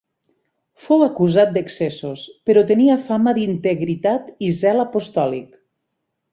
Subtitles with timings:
[0.85, 5.57] Fou acusat d'excessos, però tenia fama d'integritat i zel apostòlic.